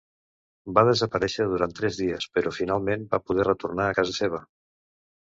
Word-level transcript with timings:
Va 0.75 0.83
desaparèixer 0.85 1.43
durant 1.51 1.75
tres 1.79 1.99
dies 1.99 2.25
però 2.37 2.53
finalment 2.59 3.03
va 3.11 3.19
poder 3.27 3.45
retornar 3.49 3.85
a 3.91 3.99
casa 3.99 4.15
seva. 4.17 4.41